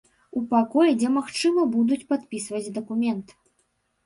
[0.39, 3.37] У пакой дзе магчыма будуць падпісваць дакумент.